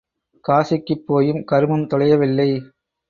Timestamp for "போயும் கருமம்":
1.07-1.87